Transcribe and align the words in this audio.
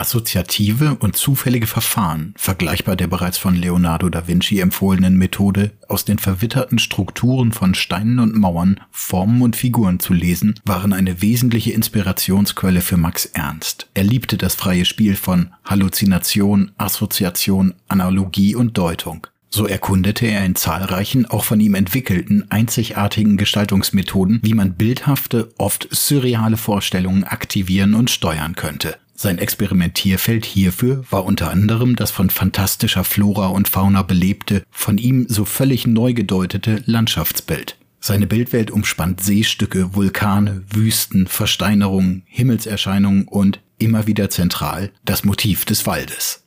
Assoziative 0.00 0.96
und 0.98 1.14
zufällige 1.14 1.66
Verfahren, 1.66 2.32
vergleichbar 2.36 2.96
der 2.96 3.06
bereits 3.06 3.36
von 3.36 3.54
Leonardo 3.54 4.08
da 4.08 4.26
Vinci 4.26 4.58
empfohlenen 4.58 5.16
Methode, 5.16 5.72
aus 5.88 6.06
den 6.06 6.18
verwitterten 6.18 6.78
Strukturen 6.78 7.52
von 7.52 7.74
Steinen 7.74 8.18
und 8.18 8.34
Mauern 8.34 8.80
Formen 8.90 9.42
und 9.42 9.56
Figuren 9.56 10.00
zu 10.00 10.14
lesen, 10.14 10.58
waren 10.64 10.94
eine 10.94 11.20
wesentliche 11.20 11.72
Inspirationsquelle 11.72 12.80
für 12.80 12.96
Max 12.96 13.26
Ernst. 13.26 13.88
Er 13.92 14.04
liebte 14.04 14.38
das 14.38 14.54
freie 14.54 14.86
Spiel 14.86 15.16
von 15.16 15.50
Halluzination, 15.64 16.72
Assoziation, 16.78 17.74
Analogie 17.88 18.54
und 18.54 18.78
Deutung. 18.78 19.26
So 19.50 19.66
erkundete 19.66 20.26
er 20.26 20.46
in 20.46 20.54
zahlreichen, 20.54 21.26
auch 21.26 21.44
von 21.44 21.60
ihm 21.60 21.74
entwickelten, 21.74 22.50
einzigartigen 22.50 23.36
Gestaltungsmethoden, 23.36 24.38
wie 24.42 24.54
man 24.54 24.74
bildhafte, 24.74 25.52
oft 25.58 25.88
surreale 25.90 26.56
Vorstellungen 26.56 27.24
aktivieren 27.24 27.94
und 27.94 28.10
steuern 28.10 28.54
könnte. 28.54 28.96
Sein 29.22 29.36
Experimentierfeld 29.36 30.46
hierfür 30.46 31.04
war 31.10 31.26
unter 31.26 31.50
anderem 31.50 31.94
das 31.94 32.10
von 32.10 32.30
fantastischer 32.30 33.04
Flora 33.04 33.48
und 33.48 33.68
Fauna 33.68 34.00
belebte, 34.00 34.62
von 34.70 34.96
ihm 34.96 35.26
so 35.28 35.44
völlig 35.44 35.86
neu 35.86 36.14
gedeutete 36.14 36.82
Landschaftsbild. 36.86 37.76
Seine 38.00 38.26
Bildwelt 38.26 38.70
umspannt 38.70 39.22
Seestücke, 39.22 39.94
Vulkane, 39.94 40.62
Wüsten, 40.70 41.26
Versteinerungen, 41.26 42.22
Himmelserscheinungen 42.24 43.28
und, 43.28 43.60
immer 43.76 44.06
wieder 44.06 44.30
zentral, 44.30 44.90
das 45.04 45.22
Motiv 45.22 45.66
des 45.66 45.84
Waldes. 45.84 46.44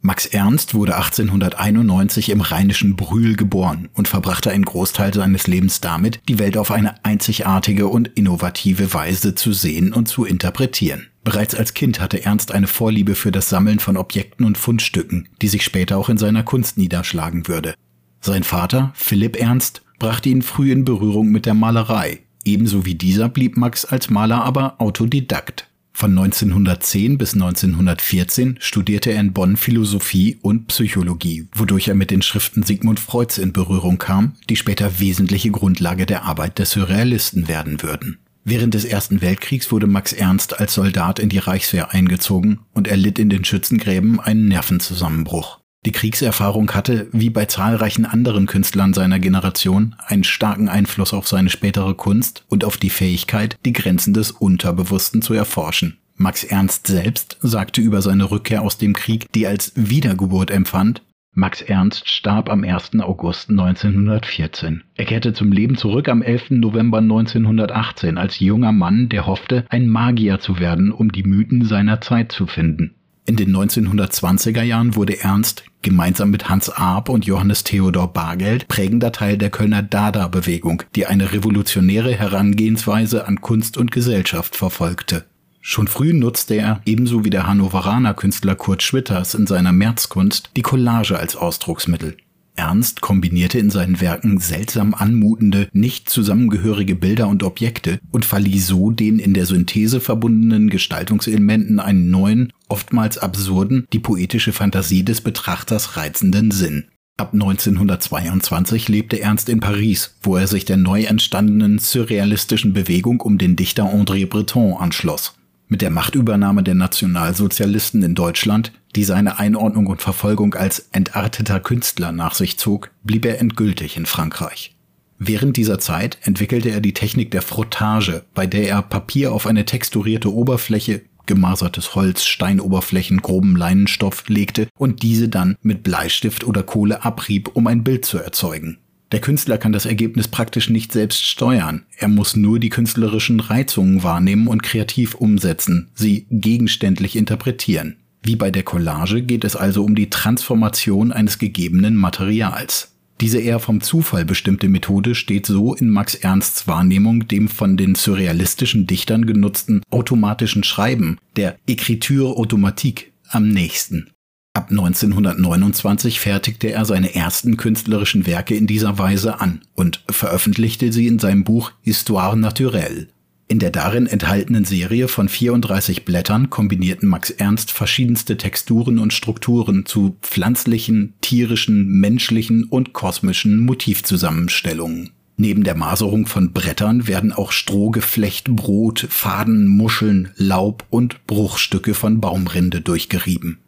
Max 0.00 0.26
Ernst 0.26 0.74
wurde 0.74 0.94
1891 0.94 2.28
im 2.28 2.40
rheinischen 2.40 2.94
Brühl 2.94 3.34
geboren 3.34 3.88
und 3.94 4.06
verbrachte 4.06 4.52
einen 4.52 4.64
Großteil 4.64 5.12
seines 5.12 5.48
Lebens 5.48 5.80
damit, 5.80 6.20
die 6.28 6.38
Welt 6.38 6.56
auf 6.56 6.70
eine 6.70 7.04
einzigartige 7.04 7.88
und 7.88 8.12
innovative 8.14 8.94
Weise 8.94 9.34
zu 9.34 9.52
sehen 9.52 9.92
und 9.92 10.06
zu 10.06 10.24
interpretieren. 10.24 11.08
Bereits 11.24 11.54
als 11.54 11.72
Kind 11.72 12.00
hatte 12.00 12.22
Ernst 12.22 12.52
eine 12.52 12.66
Vorliebe 12.66 13.14
für 13.14 13.32
das 13.32 13.48
Sammeln 13.48 13.78
von 13.78 13.96
Objekten 13.96 14.44
und 14.44 14.58
Fundstücken, 14.58 15.28
die 15.40 15.48
sich 15.48 15.64
später 15.64 15.96
auch 15.96 16.10
in 16.10 16.18
seiner 16.18 16.42
Kunst 16.42 16.76
niederschlagen 16.76 17.48
würde. 17.48 17.74
Sein 18.20 18.42
Vater, 18.44 18.92
Philipp 18.94 19.40
Ernst, 19.40 19.82
brachte 19.98 20.28
ihn 20.28 20.42
früh 20.42 20.70
in 20.70 20.84
Berührung 20.84 21.30
mit 21.30 21.46
der 21.46 21.54
Malerei. 21.54 22.20
Ebenso 22.44 22.84
wie 22.84 22.94
dieser 22.94 23.30
blieb 23.30 23.56
Max 23.56 23.86
als 23.86 24.10
Maler 24.10 24.44
aber 24.44 24.80
Autodidakt. 24.80 25.68
Von 25.96 26.10
1910 26.10 27.18
bis 27.18 27.34
1914 27.34 28.56
studierte 28.60 29.12
er 29.12 29.20
in 29.20 29.32
Bonn 29.32 29.56
Philosophie 29.56 30.38
und 30.42 30.66
Psychologie, 30.66 31.46
wodurch 31.54 31.88
er 31.88 31.94
mit 31.94 32.10
den 32.10 32.20
Schriften 32.20 32.64
Sigmund 32.64 32.98
Freuds 32.98 33.38
in 33.38 33.52
Berührung 33.52 33.98
kam, 33.98 34.32
die 34.50 34.56
später 34.56 34.98
wesentliche 34.98 35.52
Grundlage 35.52 36.04
der 36.04 36.24
Arbeit 36.24 36.58
der 36.58 36.66
Surrealisten 36.66 37.46
werden 37.46 37.80
würden. 37.80 38.18
Während 38.44 38.74
des 38.74 38.84
Ersten 38.84 39.22
Weltkriegs 39.22 39.72
wurde 39.72 39.86
Max 39.86 40.12
Ernst 40.12 40.60
als 40.60 40.74
Soldat 40.74 41.18
in 41.18 41.30
die 41.30 41.38
Reichswehr 41.38 41.92
eingezogen 41.92 42.60
und 42.74 42.86
erlitt 42.86 43.18
in 43.18 43.30
den 43.30 43.44
Schützengräben 43.44 44.20
einen 44.20 44.48
Nervenzusammenbruch. 44.48 45.60
Die 45.86 45.92
Kriegserfahrung 45.92 46.70
hatte, 46.72 47.08
wie 47.12 47.30
bei 47.30 47.46
zahlreichen 47.46 48.04
anderen 48.04 48.46
Künstlern 48.46 48.92
seiner 48.92 49.18
Generation, 49.18 49.96
einen 50.06 50.24
starken 50.24 50.68
Einfluss 50.68 51.14
auf 51.14 51.26
seine 51.26 51.48
spätere 51.48 51.94
Kunst 51.94 52.44
und 52.48 52.64
auf 52.64 52.76
die 52.76 52.90
Fähigkeit, 52.90 53.58
die 53.64 53.72
Grenzen 53.72 54.12
des 54.12 54.30
Unterbewussten 54.30 55.22
zu 55.22 55.32
erforschen. 55.34 55.98
Max 56.16 56.44
Ernst 56.44 56.86
selbst 56.86 57.38
sagte 57.40 57.80
über 57.80 58.00
seine 58.02 58.30
Rückkehr 58.30 58.62
aus 58.62 58.78
dem 58.78 58.92
Krieg, 58.92 59.30
die 59.32 59.46
als 59.46 59.72
Wiedergeburt 59.74 60.50
empfand, 60.50 61.02
Max 61.36 61.62
Ernst 61.62 62.08
starb 62.08 62.48
am 62.48 62.62
1. 62.62 63.00
August 63.00 63.50
1914. 63.50 64.84
Er 64.94 65.04
kehrte 65.04 65.32
zum 65.32 65.50
Leben 65.50 65.76
zurück 65.76 66.08
am 66.08 66.22
11. 66.22 66.50
November 66.50 66.98
1918 66.98 68.18
als 68.18 68.38
junger 68.38 68.70
Mann, 68.70 69.08
der 69.08 69.26
hoffte, 69.26 69.64
ein 69.68 69.88
Magier 69.88 70.38
zu 70.38 70.60
werden, 70.60 70.92
um 70.92 71.10
die 71.10 71.24
Mythen 71.24 71.64
seiner 71.64 72.00
Zeit 72.00 72.30
zu 72.30 72.46
finden. 72.46 72.94
In 73.26 73.34
den 73.34 73.56
1920er 73.56 74.62
Jahren 74.62 74.94
wurde 74.94 75.20
Ernst 75.20 75.64
gemeinsam 75.82 76.30
mit 76.30 76.48
Hans 76.48 76.70
Arp 76.70 77.08
und 77.08 77.26
Johannes 77.26 77.64
Theodor 77.64 78.12
Bargeld 78.12 78.68
prägender 78.68 79.10
Teil 79.10 79.36
der 79.36 79.50
Kölner 79.50 79.82
Dada-Bewegung, 79.82 80.84
die 80.94 81.06
eine 81.06 81.32
revolutionäre 81.32 82.14
Herangehensweise 82.14 83.26
an 83.26 83.40
Kunst 83.40 83.76
und 83.76 83.90
Gesellschaft 83.90 84.54
verfolgte. 84.54 85.24
Schon 85.66 85.88
früh 85.88 86.12
nutzte 86.12 86.56
er, 86.56 86.82
ebenso 86.84 87.24
wie 87.24 87.30
der 87.30 87.46
Hannoveraner 87.46 88.12
Künstler 88.12 88.54
Kurt 88.54 88.82
Schwitters 88.82 89.32
in 89.32 89.46
seiner 89.46 89.72
Märzkunst, 89.72 90.50
die 90.56 90.62
Collage 90.62 91.18
als 91.18 91.36
Ausdrucksmittel. 91.36 92.18
Ernst 92.54 93.00
kombinierte 93.00 93.58
in 93.58 93.70
seinen 93.70 93.98
Werken 94.02 94.38
seltsam 94.40 94.92
anmutende, 94.92 95.68
nicht 95.72 96.10
zusammengehörige 96.10 96.94
Bilder 96.94 97.28
und 97.28 97.42
Objekte 97.42 97.98
und 98.12 98.26
verlieh 98.26 98.58
so 98.58 98.90
den 98.90 99.18
in 99.18 99.32
der 99.32 99.46
Synthese 99.46 100.00
verbundenen 100.00 100.68
Gestaltungselementen 100.68 101.80
einen 101.80 102.10
neuen, 102.10 102.52
oftmals 102.68 103.16
absurden, 103.16 103.86
die 103.94 104.00
poetische 104.00 104.52
Fantasie 104.52 105.02
des 105.02 105.22
Betrachters 105.22 105.96
reizenden 105.96 106.50
Sinn. 106.50 106.88
Ab 107.16 107.32
1922 107.32 108.90
lebte 108.90 109.18
Ernst 109.18 109.48
in 109.48 109.60
Paris, 109.60 110.14
wo 110.22 110.36
er 110.36 110.46
sich 110.46 110.66
der 110.66 110.76
neu 110.76 111.04
entstandenen 111.04 111.78
surrealistischen 111.78 112.74
Bewegung 112.74 113.22
um 113.22 113.38
den 113.38 113.56
Dichter 113.56 113.84
André 113.84 114.26
Breton 114.26 114.74
anschloss. 114.74 115.38
Mit 115.68 115.80
der 115.80 115.90
Machtübernahme 115.90 116.62
der 116.62 116.74
Nationalsozialisten 116.74 118.02
in 118.02 118.14
Deutschland, 118.14 118.72
die 118.94 119.04
seine 119.04 119.38
Einordnung 119.38 119.86
und 119.86 120.02
Verfolgung 120.02 120.54
als 120.54 120.88
entarteter 120.92 121.58
Künstler 121.58 122.12
nach 122.12 122.34
sich 122.34 122.58
zog, 122.58 122.90
blieb 123.02 123.24
er 123.24 123.40
endgültig 123.40 123.96
in 123.96 124.06
Frankreich. 124.06 124.76
Während 125.18 125.56
dieser 125.56 125.78
Zeit 125.78 126.18
entwickelte 126.22 126.70
er 126.70 126.80
die 126.80 126.92
Technik 126.92 127.30
der 127.30 127.42
Frottage, 127.42 128.24
bei 128.34 128.46
der 128.46 128.68
er 128.68 128.82
Papier 128.82 129.32
auf 129.32 129.46
eine 129.46 129.64
texturierte 129.64 130.32
Oberfläche, 130.32 131.02
gemasertes 131.26 131.94
Holz, 131.94 132.24
Steinoberflächen, 132.24 133.22
groben 133.22 133.56
Leinenstoff 133.56 134.28
legte 134.28 134.68
und 134.76 135.02
diese 135.02 135.28
dann 135.28 135.56
mit 135.62 135.82
Bleistift 135.82 136.44
oder 136.44 136.62
Kohle 136.62 137.04
abrieb, 137.04 137.50
um 137.54 137.66
ein 137.66 137.84
Bild 137.84 138.04
zu 138.04 138.18
erzeugen. 138.18 138.78
Der 139.14 139.20
Künstler 139.20 139.58
kann 139.58 139.70
das 139.70 139.86
Ergebnis 139.86 140.26
praktisch 140.26 140.70
nicht 140.70 140.90
selbst 140.90 141.22
steuern. 141.22 141.84
Er 141.96 142.08
muss 142.08 142.34
nur 142.34 142.58
die 142.58 142.68
künstlerischen 142.68 143.38
Reizungen 143.38 144.02
wahrnehmen 144.02 144.48
und 144.48 144.64
kreativ 144.64 145.14
umsetzen, 145.14 145.88
sie 145.94 146.26
gegenständlich 146.32 147.14
interpretieren. 147.14 147.94
Wie 148.24 148.34
bei 148.34 148.50
der 148.50 148.64
Collage 148.64 149.22
geht 149.22 149.44
es 149.44 149.54
also 149.54 149.84
um 149.84 149.94
die 149.94 150.10
Transformation 150.10 151.12
eines 151.12 151.38
gegebenen 151.38 151.94
Materials. 151.94 152.90
Diese 153.20 153.38
eher 153.38 153.60
vom 153.60 153.80
Zufall 153.82 154.24
bestimmte 154.24 154.68
Methode 154.68 155.14
steht 155.14 155.46
so 155.46 155.76
in 155.76 155.90
Max 155.90 156.16
Ernsts 156.16 156.66
Wahrnehmung 156.66 157.28
dem 157.28 157.46
von 157.46 157.76
den 157.76 157.94
surrealistischen 157.94 158.88
Dichtern 158.88 159.26
genutzten 159.26 159.82
automatischen 159.92 160.64
Schreiben, 160.64 161.18
der 161.36 161.56
Écriture 161.68 162.36
automatique, 162.36 163.12
am 163.28 163.46
nächsten. 163.46 164.10
Ab 164.56 164.70
1929 164.70 166.20
fertigte 166.20 166.70
er 166.70 166.84
seine 166.84 167.12
ersten 167.16 167.56
künstlerischen 167.56 168.24
Werke 168.24 168.54
in 168.54 168.68
dieser 168.68 168.98
Weise 168.98 169.40
an 169.40 169.62
und 169.74 170.04
veröffentlichte 170.08 170.92
sie 170.92 171.08
in 171.08 171.18
seinem 171.18 171.42
Buch 171.42 171.72
Histoire 171.82 172.36
naturelle. 172.36 173.08
In 173.48 173.58
der 173.58 173.70
darin 173.70 174.06
enthaltenen 174.06 174.64
Serie 174.64 175.08
von 175.08 175.28
34 175.28 176.04
Blättern 176.04 176.50
kombinierten 176.50 177.08
Max 177.08 177.30
Ernst 177.30 177.72
verschiedenste 177.72 178.36
Texturen 178.36 179.00
und 179.00 179.12
Strukturen 179.12 179.86
zu 179.86 180.16
pflanzlichen, 180.22 181.14
tierischen, 181.20 181.88
menschlichen 181.88 182.64
und 182.64 182.92
kosmischen 182.92 183.58
Motivzusammenstellungen. 183.58 185.10
Neben 185.36 185.64
der 185.64 185.74
Maserung 185.74 186.26
von 186.26 186.52
Brettern 186.52 187.08
werden 187.08 187.32
auch 187.32 187.50
Strohgeflecht, 187.50 188.54
Brot, 188.54 189.04
Faden, 189.10 189.66
Muscheln, 189.66 190.30
Laub 190.36 190.86
und 190.90 191.26
Bruchstücke 191.26 191.92
von 191.92 192.20
Baumrinde 192.20 192.80
durchgerieben. 192.80 193.58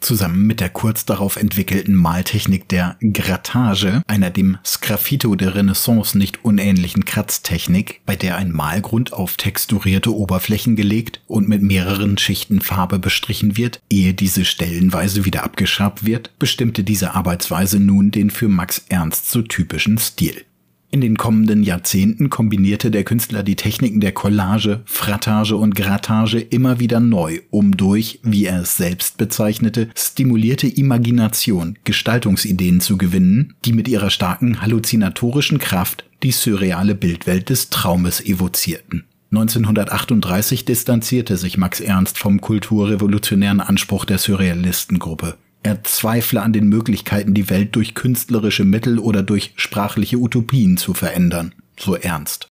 Zusammen 0.00 0.46
mit 0.46 0.60
der 0.60 0.68
kurz 0.68 1.04
darauf 1.04 1.36
entwickelten 1.36 1.94
Maltechnik 1.94 2.68
der 2.68 2.96
Grattage, 3.00 4.02
einer 4.06 4.30
dem 4.30 4.58
Sgraffito 4.64 5.34
der 5.34 5.54
Renaissance 5.54 6.16
nicht 6.16 6.44
unähnlichen 6.44 7.04
Kratztechnik, 7.04 8.00
bei 8.06 8.16
der 8.16 8.36
ein 8.36 8.52
Malgrund 8.52 9.12
auf 9.12 9.36
texturierte 9.36 10.14
Oberflächen 10.14 10.76
gelegt 10.76 11.20
und 11.26 11.48
mit 11.48 11.62
mehreren 11.62 12.18
Schichten 12.18 12.60
Farbe 12.60 12.98
bestrichen 12.98 13.56
wird, 13.56 13.80
ehe 13.90 14.14
diese 14.14 14.44
stellenweise 14.44 15.24
wieder 15.24 15.44
abgeschabt 15.44 16.06
wird, 16.06 16.30
bestimmte 16.38 16.84
diese 16.84 17.14
Arbeitsweise 17.14 17.80
nun 17.80 18.10
den 18.10 18.30
für 18.30 18.48
Max 18.48 18.84
Ernst 18.88 19.30
so 19.30 19.42
typischen 19.42 19.98
Stil. 19.98 20.45
In 20.90 21.00
den 21.00 21.16
kommenden 21.16 21.62
Jahrzehnten 21.62 22.30
kombinierte 22.30 22.90
der 22.90 23.04
Künstler 23.04 23.42
die 23.42 23.56
Techniken 23.56 24.00
der 24.00 24.12
Collage, 24.12 24.82
Frattage 24.86 25.56
und 25.56 25.74
Grattage 25.74 26.38
immer 26.38 26.78
wieder 26.78 27.00
neu, 27.00 27.40
um 27.50 27.76
durch, 27.76 28.20
wie 28.22 28.46
er 28.46 28.62
es 28.62 28.76
selbst 28.76 29.18
bezeichnete, 29.18 29.88
stimulierte 29.96 30.68
Imagination 30.68 31.76
Gestaltungsideen 31.84 32.80
zu 32.80 32.96
gewinnen, 32.96 33.54
die 33.64 33.72
mit 33.72 33.88
ihrer 33.88 34.10
starken 34.10 34.62
halluzinatorischen 34.62 35.58
Kraft 35.58 36.08
die 36.22 36.32
surreale 36.32 36.94
Bildwelt 36.94 37.50
des 37.50 37.68
Traumes 37.68 38.20
evozierten. 38.24 39.04
1938 39.32 40.64
distanzierte 40.64 41.36
sich 41.36 41.58
Max 41.58 41.80
Ernst 41.80 42.16
vom 42.16 42.40
kulturrevolutionären 42.40 43.60
Anspruch 43.60 44.04
der 44.04 44.18
Surrealistengruppe. 44.18 45.36
Er 45.66 45.82
zweifle 45.82 46.42
an 46.42 46.52
den 46.52 46.68
Möglichkeiten, 46.68 47.34
die 47.34 47.50
Welt 47.50 47.74
durch 47.74 47.96
künstlerische 47.96 48.64
Mittel 48.64 49.00
oder 49.00 49.24
durch 49.24 49.52
sprachliche 49.56 50.16
Utopien 50.16 50.76
zu 50.76 50.94
verändern. 50.94 51.56
So 51.76 51.96
ernst. 51.96 52.46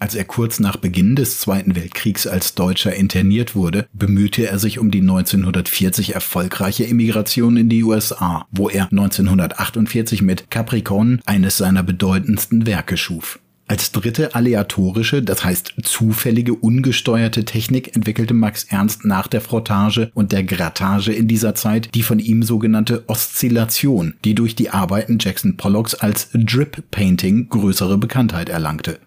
Als 0.00 0.16
er 0.16 0.24
kurz 0.24 0.58
nach 0.58 0.76
Beginn 0.76 1.14
des 1.14 1.38
Zweiten 1.38 1.76
Weltkriegs 1.76 2.26
als 2.26 2.56
Deutscher 2.56 2.92
interniert 2.92 3.54
wurde, 3.54 3.86
bemühte 3.92 4.48
er 4.48 4.58
sich 4.58 4.80
um 4.80 4.90
die 4.90 5.00
1940 5.00 6.16
erfolgreiche 6.16 6.84
Emigration 6.88 7.56
in 7.56 7.68
die 7.68 7.84
USA, 7.84 8.48
wo 8.50 8.68
er 8.68 8.86
1948 8.90 10.22
mit 10.22 10.50
Capricorn 10.50 11.20
eines 11.24 11.58
seiner 11.58 11.84
bedeutendsten 11.84 12.66
Werke 12.66 12.96
schuf. 12.96 13.38
Als 13.68 13.90
dritte 13.90 14.36
aleatorische, 14.36 15.22
das 15.22 15.44
heißt 15.44 15.74
zufällige, 15.82 16.54
ungesteuerte 16.54 17.44
Technik 17.44 17.96
entwickelte 17.96 18.32
Max 18.32 18.64
Ernst 18.64 19.04
nach 19.04 19.26
der 19.26 19.40
Frottage 19.40 20.12
und 20.14 20.30
der 20.30 20.44
Grattage 20.44 21.12
in 21.12 21.26
dieser 21.26 21.56
Zeit 21.56 21.94
die 21.96 22.04
von 22.04 22.20
ihm 22.20 22.44
sogenannte 22.44 23.02
Oszillation, 23.08 24.14
die 24.24 24.36
durch 24.36 24.54
die 24.54 24.70
Arbeiten 24.70 25.18
Jackson 25.20 25.56
Pollocks 25.56 25.94
als 25.94 26.28
Drip 26.32 26.84
Painting 26.92 27.48
größere 27.48 27.98
Bekanntheit 27.98 28.48
erlangte. 28.48 29.00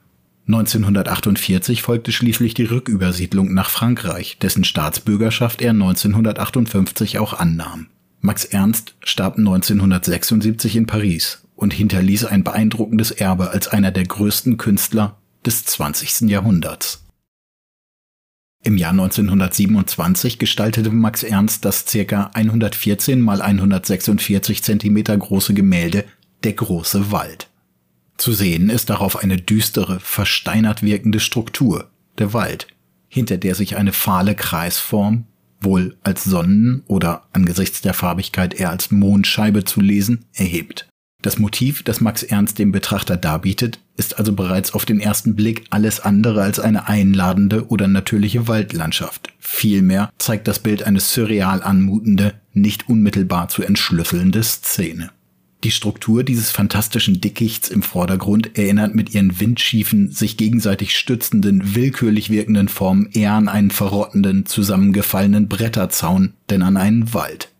1948 0.47 1.81
folgte 1.81 2.11
schließlich 2.11 2.53
die 2.53 2.65
Rückübersiedlung 2.65 3.53
nach 3.53 3.69
Frankreich, 3.69 4.39
dessen 4.41 4.65
Staatsbürgerschaft 4.65 5.61
er 5.61 5.71
1958 5.71 7.19
auch 7.19 7.33
annahm. 7.33 7.87
Max 8.21 8.43
Ernst 8.43 8.95
starb 9.03 9.37
1976 9.37 10.75
in 10.75 10.87
Paris 10.87 11.41
und 11.55 11.73
hinterließ 11.73 12.25
ein 12.25 12.43
beeindruckendes 12.43 13.11
Erbe 13.11 13.51
als 13.51 13.69
einer 13.69 13.91
der 13.91 14.05
größten 14.05 14.57
Künstler 14.57 15.17
des 15.45 15.63
20. 15.65 16.29
Jahrhunderts. 16.29 17.05
Im 18.61 18.77
Jahr 18.77 18.91
1927 18.91 20.37
gestaltete 20.37 20.91
Max 20.91 21.23
Ernst 21.23 21.63
das 21.63 21.85
ca. 21.85 22.29
114 22.33 23.25
x 23.25 23.39
146 23.39 24.63
cm 24.63 25.03
große 25.03 25.53
Gemälde 25.53 26.03
Der 26.43 26.53
große 26.53 27.11
Wald. 27.13 27.49
Zu 28.17 28.33
sehen 28.33 28.69
ist 28.69 28.89
darauf 28.89 29.15
eine 29.15 29.37
düstere, 29.37 30.01
versteinert 30.01 30.83
wirkende 30.83 31.21
Struktur, 31.21 31.89
der 32.17 32.33
Wald, 32.33 32.67
hinter 33.07 33.37
der 33.37 33.55
sich 33.55 33.77
eine 33.77 33.93
fahle 33.93 34.35
Kreisform, 34.35 35.25
wohl 35.61 35.97
als 36.03 36.23
Sonnen- 36.23 36.83
oder 36.87 37.23
angesichts 37.33 37.81
der 37.81 37.93
Farbigkeit 37.93 38.53
eher 38.53 38.69
als 38.69 38.91
Mondscheibe 38.91 39.63
zu 39.63 39.81
lesen, 39.81 40.25
erhebt. 40.33 40.87
Das 41.21 41.37
Motiv, 41.37 41.83
das 41.83 41.99
Max 41.99 42.23
Ernst 42.23 42.59
dem 42.59 42.71
Betrachter 42.71 43.17
darbietet, 43.17 43.79
ist 43.97 44.17
also 44.17 44.31
bereits 44.31 44.73
auf 44.73 44.85
den 44.85 45.01
ersten 45.01 45.35
Blick 45.35 45.65
alles 45.69 45.99
andere 45.99 46.41
als 46.41 46.61
eine 46.61 46.87
einladende 46.87 47.67
oder 47.67 47.89
natürliche 47.89 48.47
Waldlandschaft. 48.47 49.33
Vielmehr 49.37 50.11
zeigt 50.17 50.47
das 50.47 50.59
Bild 50.59 50.83
eine 50.83 51.01
surreal 51.01 51.61
anmutende, 51.61 52.35
nicht 52.53 52.87
unmittelbar 52.87 53.49
zu 53.49 53.63
entschlüsselnde 53.63 54.41
Szene. 54.43 55.11
Die 55.65 55.71
Struktur 55.71 56.23
dieses 56.23 56.51
fantastischen 56.51 57.19
Dickichts 57.19 57.67
im 57.67 57.81
Vordergrund 57.81 58.57
erinnert 58.57 58.95
mit 58.95 59.13
ihren 59.13 59.41
windschiefen, 59.41 60.09
sich 60.09 60.37
gegenseitig 60.37 60.95
stützenden, 60.95 61.75
willkürlich 61.75 62.29
wirkenden 62.29 62.69
Formen 62.69 63.09
eher 63.11 63.33
an 63.33 63.49
einen 63.49 63.69
verrottenden, 63.69 64.45
zusammengefallenen 64.45 65.49
Bretterzaun, 65.49 66.33
denn 66.49 66.61
an 66.61 66.77
einen 66.77 67.13
Wald. 67.13 67.51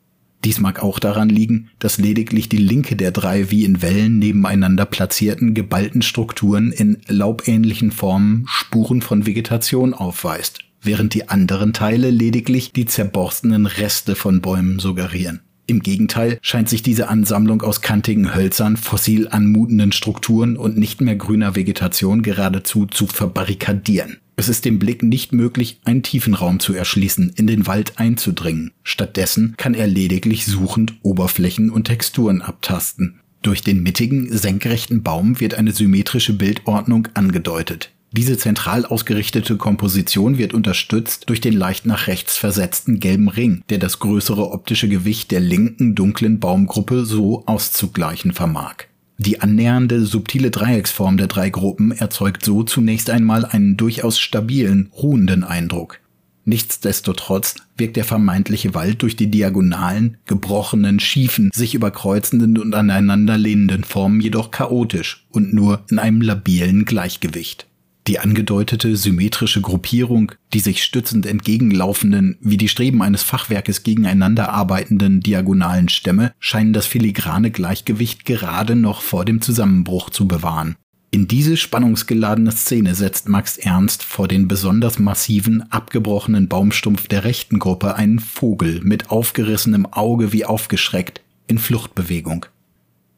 Dies 0.45 0.61
mag 0.61 0.81
auch 0.81 0.99
daran 0.99 1.27
liegen, 1.27 1.69
dass 1.79 1.97
lediglich 1.97 2.47
die 2.47 2.57
linke 2.57 2.95
der 2.95 3.11
drei 3.11 3.51
wie 3.51 3.65
in 3.65 3.81
Wellen 3.81 4.19
nebeneinander 4.19 4.85
platzierten, 4.85 5.53
geballten 5.53 6.01
Strukturen 6.01 6.71
in 6.71 6.99
laubähnlichen 7.07 7.91
Formen 7.91 8.45
Spuren 8.47 9.01
von 9.01 9.25
Vegetation 9.25 9.93
aufweist, 9.93 10.59
während 10.81 11.13
die 11.13 11.27
anderen 11.27 11.73
Teile 11.73 12.09
lediglich 12.09 12.71
die 12.71 12.85
zerborstenen 12.85 13.65
Reste 13.65 14.15
von 14.15 14.39
Bäumen 14.39 14.79
suggerieren. 14.79 15.41
Im 15.69 15.81
Gegenteil 15.81 16.39
scheint 16.41 16.67
sich 16.67 16.81
diese 16.81 17.09
Ansammlung 17.09 17.61
aus 17.61 17.81
kantigen 17.81 18.33
Hölzern, 18.33 18.75
fossil 18.75 19.27
anmutenden 19.27 19.91
Strukturen 19.91 20.57
und 20.57 20.77
nicht 20.77 20.99
mehr 20.99 21.15
grüner 21.15 21.55
Vegetation 21.55 22.23
geradezu 22.23 22.87
zu 22.87 23.05
verbarrikadieren. 23.05 24.17
Es 24.35 24.49
ist 24.49 24.65
dem 24.65 24.79
Blick 24.79 25.03
nicht 25.03 25.31
möglich, 25.31 25.79
einen 25.85 26.01
tiefen 26.01 26.33
Raum 26.33 26.59
zu 26.59 26.73
erschließen, 26.73 27.33
in 27.35 27.45
den 27.45 27.67
Wald 27.67 27.99
einzudringen. 27.99 28.71
Stattdessen 28.81 29.53
kann 29.57 29.75
er 29.75 29.85
lediglich 29.85 30.47
suchend 30.47 30.95
Oberflächen 31.03 31.69
und 31.69 31.83
Texturen 31.83 32.41
abtasten. 32.41 33.19
Durch 33.43 33.61
den 33.61 33.83
mittigen, 33.83 34.35
senkrechten 34.35 35.03
Baum 35.03 35.39
wird 35.39 35.53
eine 35.53 35.71
symmetrische 35.71 36.33
Bildordnung 36.33 37.09
angedeutet. 37.13 37.91
Diese 38.11 38.37
zentral 38.37 38.85
ausgerichtete 38.85 39.57
Komposition 39.57 40.39
wird 40.39 40.55
unterstützt 40.55 41.29
durch 41.29 41.41
den 41.41 41.53
leicht 41.53 41.85
nach 41.85 42.07
rechts 42.07 42.37
versetzten 42.37 42.99
gelben 42.99 43.29
Ring, 43.29 43.61
der 43.69 43.77
das 43.77 43.99
größere 43.99 44.51
optische 44.51 44.89
Gewicht 44.89 45.29
der 45.29 45.39
linken 45.39 45.93
dunklen 45.93 46.39
Baumgruppe 46.39 47.05
so 47.05 47.43
auszugleichen 47.45 48.33
vermag. 48.33 48.85
Die 49.19 49.41
annähernde 49.41 50.05
subtile 50.05 50.49
Dreiecksform 50.49 51.17
der 51.17 51.27
drei 51.27 51.49
Gruppen 51.49 51.91
erzeugt 51.91 52.43
so 52.43 52.63
zunächst 52.63 53.09
einmal 53.09 53.45
einen 53.45 53.77
durchaus 53.77 54.17
stabilen, 54.17 54.89
ruhenden 54.95 55.43
Eindruck. 55.43 55.99
Nichtsdestotrotz 56.45 57.55
wirkt 57.77 57.95
der 57.95 58.05
vermeintliche 58.05 58.73
Wald 58.73 59.03
durch 59.03 59.15
die 59.15 59.29
diagonalen, 59.29 60.17
gebrochenen, 60.25 60.99
schiefen, 60.99 61.51
sich 61.53 61.75
überkreuzenden 61.75 62.57
und 62.57 62.73
aneinanderlehnenden 62.73 63.83
Formen 63.83 64.19
jedoch 64.19 64.49
chaotisch 64.49 65.27
und 65.29 65.53
nur 65.53 65.83
in 65.91 65.99
einem 65.99 66.21
labilen 66.21 66.85
Gleichgewicht. 66.85 67.68
Die 68.09 68.17
angedeutete 68.17 68.95
symmetrische 68.95 69.61
Gruppierung, 69.61 70.31
die 70.51 70.61
sich 70.61 70.83
stützend 70.83 71.27
entgegenlaufenden, 71.27 72.39
wie 72.41 72.57
die 72.57 72.67
Streben 72.67 73.03
eines 73.03 73.21
Fachwerkes 73.21 73.83
gegeneinander 73.83 74.49
arbeitenden 74.49 75.19
diagonalen 75.19 75.89
Stämme 75.89 76.33
scheinen 76.39 76.73
das 76.73 76.87
filigrane 76.87 77.51
Gleichgewicht 77.51 78.25
gerade 78.25 78.75
noch 78.75 79.03
vor 79.03 79.25
dem 79.25 79.41
Zusammenbruch 79.41 80.09
zu 80.09 80.27
bewahren. 80.27 80.75
In 81.11 81.27
diese 81.27 81.55
spannungsgeladene 81.55 82.51
Szene 82.51 82.95
setzt 82.95 83.29
Max 83.29 83.57
Ernst 83.57 84.01
vor 84.01 84.27
den 84.27 84.47
besonders 84.47 84.97
massiven, 84.97 85.71
abgebrochenen 85.71 86.47
Baumstumpf 86.47 87.07
der 87.09 87.25
rechten 87.25 87.59
Gruppe 87.59 87.93
einen 87.93 88.17
Vogel 88.17 88.81
mit 88.81 89.11
aufgerissenem 89.11 89.85
Auge 89.85 90.33
wie 90.33 90.45
aufgeschreckt 90.45 91.21
in 91.45 91.59
Fluchtbewegung. 91.59 92.47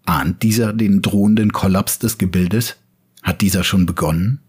Ahnt 0.04 0.44
dieser 0.44 0.74
den 0.74 1.02
drohenden 1.02 1.54
Kollaps 1.54 1.98
des 1.98 2.18
Gebildes? 2.18 2.76
Hat 3.24 3.40
dieser 3.40 3.64
schon 3.64 3.86
begonnen? 3.86 4.42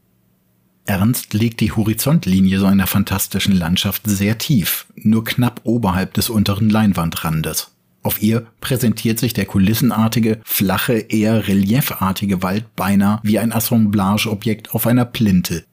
Ernst 0.85 1.33
legt 1.33 1.61
die 1.61 1.73
Horizontlinie 1.73 2.59
so 2.59 2.67
einer 2.67 2.87
fantastischen 2.87 3.55
Landschaft 3.55 4.03
sehr 4.05 4.39
tief, 4.39 4.87
nur 4.97 5.25
knapp 5.25 5.61
oberhalb 5.65 6.15
des 6.15 6.29
unteren 6.29 6.71
Leinwandrandes. 6.71 7.71
Auf 8.03 8.21
ihr 8.21 8.47
präsentiert 8.61 9.21
sich 9.21 9.33
der 9.33 9.47
kulissenartige, 9.47 10.41
flache, 10.45 10.95
eher 10.95 11.47
reliefartige 11.47 12.43
Wald 12.43 12.75
beinahe 12.75 13.21
wie 13.23 13.39
ein 13.39 13.53
Assemblageobjekt 13.53 14.75
auf 14.75 14.89
einer 14.89 15.05
Plinte. 15.05 15.65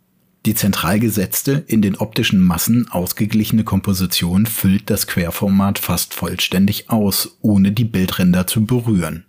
Die 0.46 0.54
zentral 0.54 1.00
gesetzte, 1.00 1.64
in 1.68 1.82
den 1.82 1.98
optischen 1.98 2.42
Massen 2.42 2.88
ausgeglichene 2.90 3.64
Komposition 3.64 4.46
füllt 4.46 4.90
das 4.90 5.08
Querformat 5.08 5.80
fast 5.80 6.14
vollständig 6.14 6.90
aus, 6.90 7.38
ohne 7.42 7.72
die 7.72 7.84
Bildränder 7.84 8.48
zu 8.48 8.66
berühren. 8.66 9.26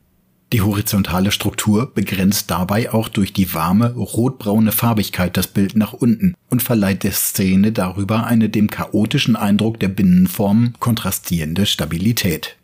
Die 0.53 0.63
horizontale 0.63 1.31
Struktur 1.31 1.95
begrenzt 1.95 2.51
dabei 2.51 2.93
auch 2.93 3.09
durch 3.09 3.33
die 3.33 3.55
warme, 3.55 3.95
rotbraune 3.95 4.73
Farbigkeit 4.73 5.37
das 5.37 5.47
Bild 5.47 5.77
nach 5.77 5.93
unten 5.93 6.35
und 6.49 6.61
verleiht 6.61 7.05
der 7.05 7.13
Szene 7.13 7.71
darüber 7.71 8.27
eine 8.27 8.49
dem 8.49 8.69
chaotischen 8.69 9.37
Eindruck 9.37 9.79
der 9.79 9.89
Binnenformen 9.89 10.75
kontrastierende 10.81 11.67
Stabilität. 11.67 12.57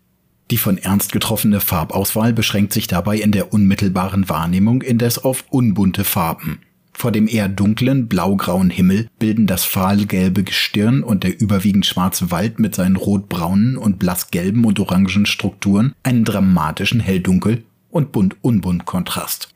Die 0.50 0.56
von 0.56 0.78
Ernst 0.78 1.12
getroffene 1.12 1.60
Farbauswahl 1.60 2.32
beschränkt 2.32 2.72
sich 2.72 2.88
dabei 2.88 3.18
in 3.18 3.30
der 3.30 3.52
unmittelbaren 3.52 4.28
Wahrnehmung 4.28 4.82
indes 4.82 5.18
auf 5.18 5.44
unbunte 5.50 6.02
Farben. 6.02 6.58
Vor 6.92 7.12
dem 7.12 7.28
eher 7.28 7.48
dunklen, 7.48 8.08
blaugrauen 8.08 8.70
Himmel 8.70 9.08
bilden 9.18 9.46
das 9.46 9.64
fahlgelbe 9.64 10.42
Gestirn 10.42 11.04
und 11.04 11.24
der 11.24 11.38
überwiegend 11.40 11.86
schwarze 11.86 12.30
Wald 12.30 12.58
mit 12.58 12.74
seinen 12.74 12.96
rotbraunen 12.96 13.76
und 13.76 13.98
blassgelben 13.98 14.64
und 14.64 14.80
orangen 14.80 15.26
Strukturen 15.26 15.94
einen 16.02 16.24
dramatischen 16.24 17.00
Helldunkel 17.00 17.64
und 17.96 18.12
Bunt-Unbunt-Kontrast. 18.12 19.48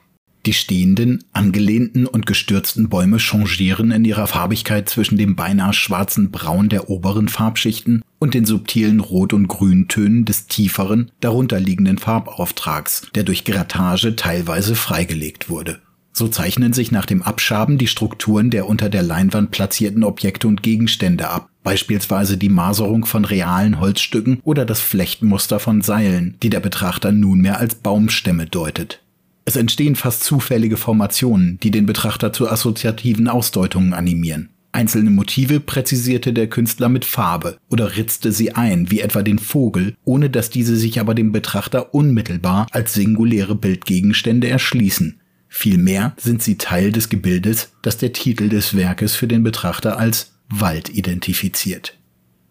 Die 0.47 0.54
stehenden, 0.54 1.23
angelehnten 1.35 2.06
und 2.06 2.25
gestürzten 2.25 2.88
Bäume 2.88 3.18
changieren 3.18 3.90
in 3.90 4.06
ihrer 4.06 4.26
Farbigkeit 4.26 4.88
zwischen 4.88 5.18
dem 5.18 5.37
beinahe 5.37 5.75
schwarzen 5.75 6.30
Braun 6.30 6.70
der 6.70 6.88
oberen 6.88 7.28
Farbschichten 7.28 8.02
und 8.18 8.32
den 8.32 8.47
subtilen 8.47 9.00
Rot- 9.00 9.35
und 9.35 9.49
Grüntönen 9.49 10.25
des 10.25 10.47
tieferen, 10.47 11.11
darunterliegenden 11.20 11.99
Farbauftrags, 11.99 13.09
der 13.14 13.25
durch 13.25 13.44
Grattage 13.44 14.16
teilweise 14.16 14.75
freigelegt 14.75 15.50
wurde. 15.50 15.82
So 16.20 16.28
zeichnen 16.28 16.74
sich 16.74 16.92
nach 16.92 17.06
dem 17.06 17.22
Abschaben 17.22 17.78
die 17.78 17.86
Strukturen 17.86 18.50
der 18.50 18.68
unter 18.68 18.90
der 18.90 19.02
Leinwand 19.02 19.52
platzierten 19.52 20.04
Objekte 20.04 20.48
und 20.48 20.62
Gegenstände 20.62 21.30
ab, 21.30 21.48
beispielsweise 21.62 22.36
die 22.36 22.50
Maserung 22.50 23.06
von 23.06 23.24
realen 23.24 23.80
Holzstücken 23.80 24.38
oder 24.44 24.66
das 24.66 24.80
Flechtmuster 24.80 25.58
von 25.60 25.80
Seilen, 25.80 26.36
die 26.42 26.50
der 26.50 26.60
Betrachter 26.60 27.10
nunmehr 27.10 27.58
als 27.58 27.74
Baumstämme 27.76 28.44
deutet. 28.44 29.00
Es 29.46 29.56
entstehen 29.56 29.96
fast 29.96 30.22
zufällige 30.22 30.76
Formationen, 30.76 31.58
die 31.62 31.70
den 31.70 31.86
Betrachter 31.86 32.34
zu 32.34 32.50
assoziativen 32.50 33.26
Ausdeutungen 33.26 33.94
animieren. 33.94 34.50
Einzelne 34.72 35.08
Motive 35.08 35.58
präzisierte 35.58 36.34
der 36.34 36.48
Künstler 36.48 36.90
mit 36.90 37.06
Farbe 37.06 37.56
oder 37.70 37.96
ritzte 37.96 38.30
sie 38.30 38.54
ein, 38.54 38.90
wie 38.90 39.00
etwa 39.00 39.22
den 39.22 39.38
Vogel, 39.38 39.94
ohne 40.04 40.28
dass 40.28 40.50
diese 40.50 40.76
sich 40.76 41.00
aber 41.00 41.14
dem 41.14 41.32
Betrachter 41.32 41.94
unmittelbar 41.94 42.66
als 42.72 42.92
singuläre 42.92 43.54
Bildgegenstände 43.54 44.48
erschließen. 44.48 45.19
Vielmehr 45.52 46.14
sind 46.16 46.42
sie 46.42 46.57
Teil 46.57 46.92
des 46.92 47.09
Gebildes, 47.09 47.73
das 47.83 47.99
der 47.99 48.12
Titel 48.12 48.49
des 48.49 48.76
Werkes 48.76 49.16
für 49.16 49.26
den 49.26 49.42
Betrachter 49.42 49.99
als 49.99 50.33
Wald 50.49 50.88
identifiziert. 50.88 51.99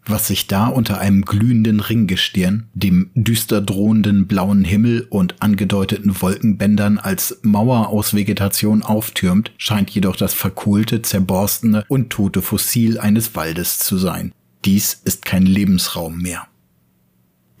Was 0.04 0.28
sich 0.28 0.46
da 0.46 0.66
unter 0.66 0.98
einem 0.98 1.24
glühenden 1.24 1.80
Ringgestirn, 1.80 2.68
dem 2.74 3.10
düster 3.14 3.60
drohenden 3.60 4.26
blauen 4.26 4.64
Himmel 4.64 5.06
und 5.08 5.40
angedeuteten 5.40 6.20
Wolkenbändern 6.20 6.98
als 6.98 7.38
Mauer 7.42 7.88
aus 7.88 8.14
Vegetation 8.14 8.82
auftürmt, 8.82 9.52
scheint 9.56 9.90
jedoch 9.90 10.16
das 10.16 10.34
verkohlte, 10.34 11.02
zerborstene 11.02 11.84
und 11.88 12.10
tote 12.10 12.42
Fossil 12.42 12.98
eines 12.98 13.34
Waldes 13.34 13.78
zu 13.78 13.98
sein. 13.98 14.32
Dies 14.64 15.00
ist 15.04 15.24
kein 15.24 15.46
Lebensraum 15.46 16.18
mehr. 16.18 16.49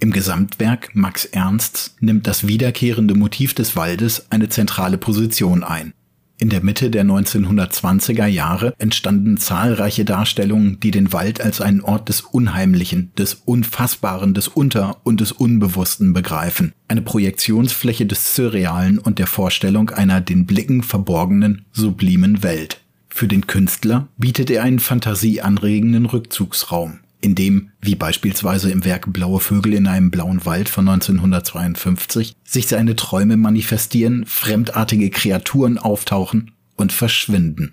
Im 0.02 0.12
Gesamtwerk 0.12 0.94
Max 0.94 1.26
Ernsts 1.26 1.94
nimmt 2.00 2.26
das 2.26 2.48
wiederkehrende 2.48 3.14
Motiv 3.14 3.52
des 3.52 3.76
Waldes 3.76 4.26
eine 4.30 4.48
zentrale 4.48 4.96
Position 4.96 5.62
ein. 5.62 5.92
In 6.38 6.48
der 6.48 6.64
Mitte 6.64 6.88
der 6.88 7.04
1920er 7.04 8.24
Jahre 8.24 8.72
entstanden 8.78 9.36
zahlreiche 9.36 10.06
Darstellungen, 10.06 10.80
die 10.80 10.90
den 10.90 11.12
Wald 11.12 11.42
als 11.42 11.60
einen 11.60 11.82
Ort 11.82 12.08
des 12.08 12.22
Unheimlichen, 12.22 13.12
des 13.18 13.42
Unfassbaren, 13.44 14.32
des 14.32 14.48
Unter- 14.48 15.02
und 15.04 15.20
des 15.20 15.32
Unbewussten 15.32 16.14
begreifen. 16.14 16.72
Eine 16.88 17.02
Projektionsfläche 17.02 18.06
des 18.06 18.34
Surrealen 18.34 18.98
und 18.98 19.18
der 19.18 19.26
Vorstellung 19.26 19.90
einer 19.90 20.22
den 20.22 20.46
Blicken 20.46 20.82
verborgenen, 20.82 21.66
sublimen 21.72 22.42
Welt. 22.42 22.80
Für 23.10 23.28
den 23.28 23.46
Künstler 23.46 24.08
bietet 24.16 24.48
er 24.50 24.62
einen 24.62 24.78
fantasieanregenden 24.78 26.06
Rückzugsraum 26.06 27.00
in 27.20 27.34
dem, 27.34 27.70
wie 27.80 27.94
beispielsweise 27.94 28.70
im 28.70 28.84
Werk 28.84 29.12
Blaue 29.12 29.40
Vögel 29.40 29.74
in 29.74 29.86
einem 29.86 30.10
blauen 30.10 30.44
Wald 30.44 30.68
von 30.68 30.88
1952, 30.88 32.34
sich 32.44 32.66
seine 32.66 32.96
Träume 32.96 33.36
manifestieren, 33.36 34.24
fremdartige 34.26 35.10
Kreaturen 35.10 35.78
auftauchen 35.78 36.52
und 36.76 36.92
verschwinden. 36.92 37.72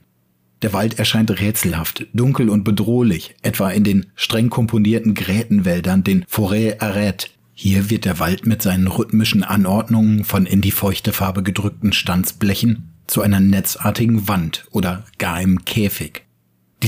Der 0.63 0.74
Wald 0.74 0.98
erscheint 0.98 1.30
rätselhaft, 1.39 2.08
dunkel 2.13 2.50
und 2.50 2.63
bedrohlich, 2.63 3.36
etwa 3.44 3.70
in 3.70 3.84
den 3.84 4.08
streng 4.16 4.50
komponierten 4.50 5.13
Grätenwäldern, 5.13 6.04
den 6.04 6.25
Forêt 6.25 6.80
Arrête. 6.80 7.27
Hier 7.54 7.89
wird 7.89 8.06
der 8.06 8.20
Wald 8.20 8.46
mit 8.46 8.62
seinen 8.62 8.88
rhythmischen 8.88 9.44
Anordnungen 9.44 10.24
von 10.24 10.46
in 10.46 10.62
die 10.62 10.72
feuchte 10.72 11.13
Farbe 11.13 11.44
gedrückten 11.44 11.94
Stanzblechen 11.94 12.89
zu 13.06 13.22
einer 13.22 13.39
netzartigen 13.39 14.27
Wand 14.27 14.66
oder 14.72 15.06
gar 15.18 15.36
einem 15.36 15.63
Käfig. 15.63 16.27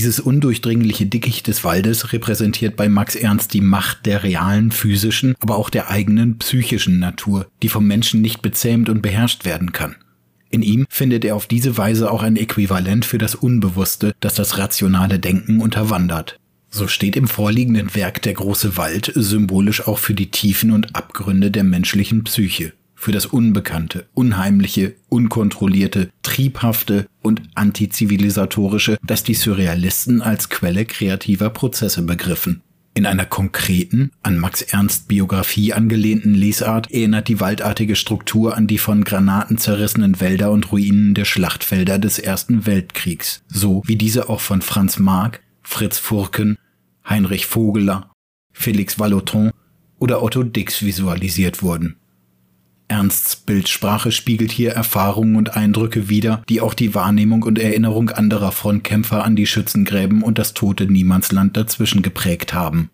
Dieses 0.00 0.18
undurchdringliche 0.18 1.04
Dickicht 1.04 1.46
des 1.46 1.62
Waldes 1.62 2.14
repräsentiert 2.14 2.74
bei 2.74 2.88
Max 2.88 3.14
Ernst 3.14 3.52
die 3.52 3.60
Macht 3.60 4.06
der 4.06 4.22
realen 4.22 4.70
physischen, 4.70 5.34
aber 5.40 5.56
auch 5.56 5.68
der 5.68 5.90
eigenen 5.90 6.38
psychischen 6.38 6.98
Natur, 6.98 7.48
die 7.62 7.68
vom 7.68 7.86
Menschen 7.86 8.22
nicht 8.22 8.40
bezähmt 8.40 8.88
und 8.88 9.02
beherrscht 9.02 9.44
werden 9.44 9.72
kann. 9.72 9.96
In 10.48 10.62
ihm 10.62 10.86
findet 10.88 11.26
er 11.26 11.36
auf 11.36 11.46
diese 11.46 11.76
Weise 11.76 12.10
auch 12.10 12.22
ein 12.22 12.36
Äquivalent 12.36 13.04
für 13.04 13.18
das 13.18 13.34
Unbewusste, 13.34 14.14
das 14.20 14.32
das 14.32 14.56
rationale 14.56 15.18
Denken 15.18 15.60
unterwandert. 15.60 16.40
So 16.70 16.88
steht 16.88 17.14
im 17.14 17.28
vorliegenden 17.28 17.94
Werk 17.94 18.22
der 18.22 18.32
große 18.32 18.78
Wald 18.78 19.12
symbolisch 19.14 19.86
auch 19.86 19.98
für 19.98 20.14
die 20.14 20.30
Tiefen 20.30 20.70
und 20.70 20.96
Abgründe 20.96 21.50
der 21.50 21.64
menschlichen 21.64 22.24
Psyche 22.24 22.72
für 23.00 23.12
das 23.12 23.24
Unbekannte, 23.24 24.08
Unheimliche, 24.12 24.94
Unkontrollierte, 25.08 26.10
Triebhafte 26.22 27.06
und 27.22 27.40
Antizivilisatorische, 27.54 28.98
das 29.02 29.24
die 29.24 29.32
Surrealisten 29.32 30.20
als 30.20 30.50
Quelle 30.50 30.84
kreativer 30.84 31.48
Prozesse 31.48 32.02
begriffen. 32.02 32.60
In 32.92 33.06
einer 33.06 33.24
konkreten, 33.24 34.10
an 34.22 34.36
Max 34.36 34.60
Ernst 34.60 35.08
Biografie 35.08 35.72
angelehnten 35.72 36.34
Lesart 36.34 36.90
erinnert 36.90 37.28
die 37.28 37.40
waldartige 37.40 37.96
Struktur 37.96 38.54
an 38.54 38.66
die 38.66 38.76
von 38.76 39.02
Granaten 39.02 39.56
zerrissenen 39.56 40.20
Wälder 40.20 40.50
und 40.50 40.70
Ruinen 40.70 41.14
der 41.14 41.24
Schlachtfelder 41.24 41.98
des 41.98 42.18
Ersten 42.18 42.66
Weltkriegs, 42.66 43.42
so 43.48 43.82
wie 43.86 43.96
diese 43.96 44.28
auch 44.28 44.40
von 44.40 44.60
Franz 44.60 44.98
Marc, 44.98 45.40
Fritz 45.62 45.96
Furken, 45.96 46.58
Heinrich 47.08 47.46
Vogeler, 47.46 48.10
Felix 48.52 48.98
Vallotton 48.98 49.52
oder 49.98 50.22
Otto 50.22 50.42
Dix 50.42 50.82
visualisiert 50.82 51.62
wurden. 51.62 51.96
Ernsts 52.90 53.36
Bildsprache 53.36 54.10
spiegelt 54.10 54.50
hier 54.50 54.72
Erfahrungen 54.72 55.36
und 55.36 55.56
Eindrücke 55.56 56.08
wider, 56.08 56.42
die 56.48 56.60
auch 56.60 56.74
die 56.74 56.92
Wahrnehmung 56.92 57.44
und 57.44 57.58
Erinnerung 57.58 58.10
anderer 58.10 58.50
Frontkämpfer 58.50 59.24
an 59.24 59.36
die 59.36 59.46
Schützengräben 59.46 60.22
und 60.22 60.38
das 60.38 60.54
tote 60.54 60.86
Niemandsland 60.86 61.56
dazwischen 61.56 62.02
geprägt 62.02 62.52
haben. 62.52 62.90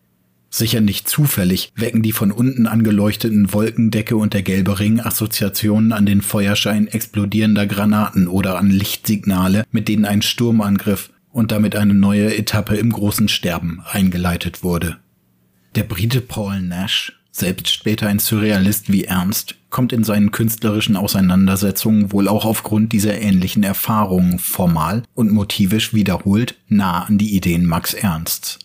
Sicher 0.50 0.82
nicht 0.82 1.08
zufällig 1.08 1.72
wecken 1.76 2.02
die 2.02 2.12
von 2.12 2.30
unten 2.30 2.66
angeleuchteten 2.66 3.52
Wolkendecke 3.54 4.16
und 4.16 4.34
der 4.34 4.42
gelbe 4.42 4.78
Ring 4.78 5.00
Assoziationen 5.00 5.92
an 5.92 6.04
den 6.04 6.20
Feuerschein 6.20 6.88
explodierender 6.88 7.66
Granaten 7.66 8.28
oder 8.28 8.58
an 8.58 8.70
Lichtsignale, 8.70 9.64
mit 9.70 9.88
denen 9.88 10.04
ein 10.04 10.20
Sturmangriff 10.20 11.10
und 11.30 11.52
damit 11.52 11.74
eine 11.74 11.94
neue 11.94 12.36
Etappe 12.36 12.76
im 12.76 12.92
großen 12.92 13.28
Sterben 13.28 13.80
eingeleitet 13.90 14.62
wurde. 14.62 14.98
Der 15.74 15.84
Brite 15.84 16.20
Paul 16.20 16.60
Nash 16.60 17.15
selbst 17.38 17.72
später 17.72 18.08
ein 18.08 18.18
Surrealist 18.18 18.90
wie 18.90 19.04
Ernst, 19.04 19.56
kommt 19.70 19.92
in 19.92 20.04
seinen 20.04 20.30
künstlerischen 20.30 20.96
Auseinandersetzungen 20.96 22.12
wohl 22.12 22.28
auch 22.28 22.44
aufgrund 22.44 22.92
dieser 22.92 23.20
ähnlichen 23.20 23.62
Erfahrungen 23.62 24.38
formal 24.38 25.02
und 25.14 25.32
motivisch 25.32 25.92
wiederholt 25.92 26.56
nah 26.68 27.04
an 27.04 27.18
die 27.18 27.34
Ideen 27.36 27.66
Max 27.66 27.94
Ernsts. 27.94 28.58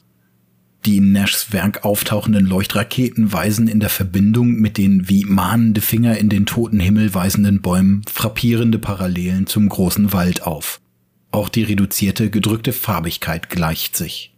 Die 0.86 0.98
in 0.98 1.12
Nashs 1.12 1.54
Werk 1.54 1.86
auftauchenden 1.86 2.46
Leuchtraketen 2.46 3.32
weisen 3.32 3.68
in 3.68 3.80
der 3.80 3.90
Verbindung 3.90 4.54
mit 4.54 4.78
den 4.78 5.08
wie 5.08 5.26
mahnende 5.26 5.80
Finger 5.80 6.18
in 6.18 6.30
den 6.30 6.48
toten 6.48 6.80
Himmel 6.80 7.14
weisenden 7.14 7.62
Bäumen 7.62 8.02
frappierende 8.12 8.80
Parallelen 8.80 9.46
zum 9.46 9.70
großen 9.70 10.12
Wald 10.12 10.44
auf. 10.44 10.82
Auch 11.30 11.50
die 11.50 11.64
reduzierte, 11.64 12.30
gedrückte 12.30 12.74
Farbigkeit 12.74 13.50
gleicht 13.50 13.96
sich. 13.96 14.36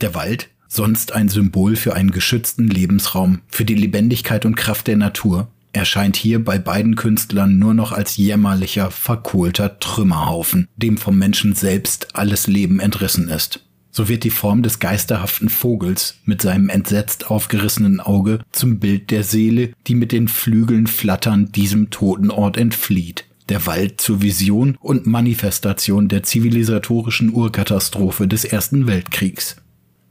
Der 0.00 0.14
Wald 0.14 0.48
sonst 0.70 1.12
ein 1.12 1.28
Symbol 1.28 1.76
für 1.76 1.94
einen 1.94 2.12
geschützten 2.12 2.68
Lebensraum, 2.68 3.40
für 3.48 3.64
die 3.64 3.74
Lebendigkeit 3.74 4.46
und 4.46 4.56
Kraft 4.56 4.86
der 4.86 4.96
Natur, 4.96 5.48
erscheint 5.72 6.16
hier 6.16 6.42
bei 6.42 6.58
beiden 6.58 6.96
Künstlern 6.96 7.58
nur 7.58 7.74
noch 7.74 7.92
als 7.92 8.16
jämmerlicher, 8.16 8.90
verkohlter 8.90 9.78
Trümmerhaufen, 9.78 10.68
dem 10.76 10.96
vom 10.96 11.18
Menschen 11.18 11.54
selbst 11.54 12.14
alles 12.14 12.46
Leben 12.46 12.80
entrissen 12.80 13.28
ist. 13.28 13.66
So 13.92 14.08
wird 14.08 14.22
die 14.22 14.30
Form 14.30 14.62
des 14.62 14.78
geisterhaften 14.78 15.48
Vogels 15.48 16.18
mit 16.24 16.40
seinem 16.40 16.68
entsetzt 16.68 17.28
aufgerissenen 17.28 17.98
Auge 17.98 18.38
zum 18.52 18.78
Bild 18.78 19.10
der 19.10 19.24
Seele, 19.24 19.72
die 19.88 19.96
mit 19.96 20.12
den 20.12 20.28
Flügeln 20.28 20.86
flatternd 20.86 21.56
diesem 21.56 21.90
toten 21.90 22.30
Ort 22.30 22.56
entflieht. 22.56 23.24
Der 23.48 23.66
Wald 23.66 24.00
zur 24.00 24.22
Vision 24.22 24.76
und 24.78 25.08
Manifestation 25.08 26.06
der 26.06 26.22
zivilisatorischen 26.22 27.34
Urkatastrophe 27.34 28.28
des 28.28 28.44
Ersten 28.44 28.86
Weltkriegs 28.86 29.56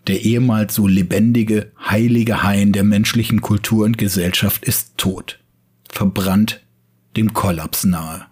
der 0.09 0.23
ehemals 0.23 0.73
so 0.73 0.87
lebendige, 0.87 1.71
heilige 1.79 2.41
Hain 2.41 2.71
der 2.71 2.83
menschlichen 2.83 3.41
Kultur 3.41 3.85
und 3.85 3.99
Gesellschaft 3.99 4.65
ist 4.65 4.97
tot, 4.97 5.39
verbrannt, 5.87 6.65
dem 7.15 7.33
Kollaps 7.33 7.85
nahe. 7.85 8.25